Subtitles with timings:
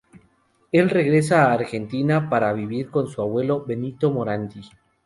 [0.71, 4.61] Él regresa a Argentina para vivir con su abuelo, Benito Morandi.